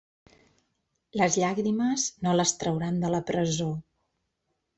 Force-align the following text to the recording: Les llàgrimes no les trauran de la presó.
Les 1.21 1.37
llàgrimes 1.43 2.07
no 2.25 2.33
les 2.39 2.55
trauran 2.63 2.99
de 3.05 3.13
la 3.19 3.21
presó. 3.29 3.71